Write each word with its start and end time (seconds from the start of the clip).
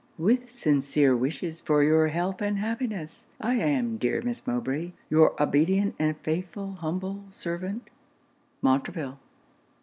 With 0.17 0.49
sincere 0.49 1.15
wishes 1.15 1.61
for 1.61 1.83
your 1.83 2.07
health 2.07 2.41
and 2.41 2.57
happiness, 2.57 3.27
I 3.39 3.53
am, 3.57 3.97
dear 3.97 4.19
Miss 4.23 4.47
Mowbray, 4.47 4.93
your 5.11 5.39
obedient 5.39 5.93
and 5.99 6.17
faithful 6.17 6.71
humble 6.71 7.25
servant, 7.29 7.87
MONTREVILLE.' 8.63 9.19